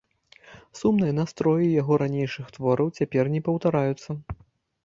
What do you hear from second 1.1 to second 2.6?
настроі яго ранейшых